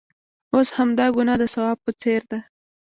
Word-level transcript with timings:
اوس 0.53 0.69
همدا 0.77 1.05
ګناه 1.15 1.37
د 1.39 1.43
ثواب 1.53 1.77
په 1.85 1.91
څېر 2.01 2.21
ده. 2.31 2.39